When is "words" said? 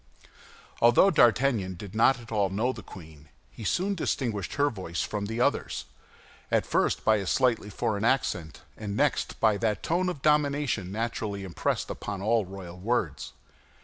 12.79-13.33